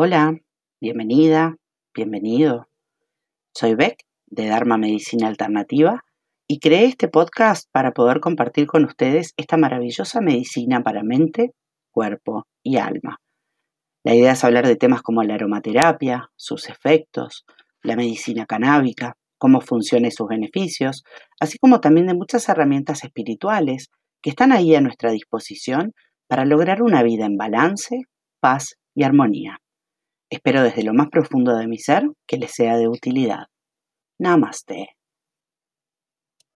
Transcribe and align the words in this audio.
Hola, 0.00 0.32
bienvenida, 0.80 1.56
bienvenido. 1.92 2.68
Soy 3.52 3.74
Beck 3.74 4.04
de 4.26 4.46
Dharma 4.46 4.78
Medicina 4.78 5.26
Alternativa 5.26 6.04
y 6.46 6.60
creé 6.60 6.84
este 6.84 7.08
podcast 7.08 7.68
para 7.72 7.90
poder 7.90 8.20
compartir 8.20 8.68
con 8.68 8.84
ustedes 8.84 9.34
esta 9.36 9.56
maravillosa 9.56 10.20
medicina 10.20 10.84
para 10.84 11.02
mente, 11.02 11.50
cuerpo 11.90 12.46
y 12.62 12.76
alma. 12.76 13.18
La 14.04 14.14
idea 14.14 14.34
es 14.34 14.44
hablar 14.44 14.68
de 14.68 14.76
temas 14.76 15.02
como 15.02 15.24
la 15.24 15.34
aromaterapia, 15.34 16.30
sus 16.36 16.68
efectos, 16.68 17.44
la 17.82 17.96
medicina 17.96 18.46
canábica, 18.46 19.16
cómo 19.36 19.60
funciona 19.60 20.06
y 20.06 20.12
sus 20.12 20.28
beneficios, 20.28 21.02
así 21.40 21.58
como 21.58 21.80
también 21.80 22.06
de 22.06 22.14
muchas 22.14 22.48
herramientas 22.48 23.02
espirituales 23.02 23.88
que 24.22 24.30
están 24.30 24.52
ahí 24.52 24.76
a 24.76 24.80
nuestra 24.80 25.10
disposición 25.10 25.92
para 26.28 26.44
lograr 26.44 26.82
una 26.82 27.02
vida 27.02 27.26
en 27.26 27.36
balance, 27.36 28.02
paz 28.38 28.76
y 28.94 29.02
armonía. 29.02 29.58
Espero 30.30 30.62
desde 30.62 30.82
lo 30.82 30.92
más 30.92 31.08
profundo 31.08 31.56
de 31.56 31.66
mi 31.66 31.78
ser 31.78 32.04
que 32.26 32.36
les 32.36 32.52
sea 32.52 32.76
de 32.76 32.88
utilidad. 32.88 33.46
Namaste. 34.18 34.97